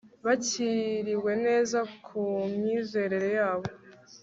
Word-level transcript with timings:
Bakiriwe 0.25 1.31
neza 1.45 1.79
ku 2.05 2.21
myizerere 2.55 3.29
yabo 3.39 3.67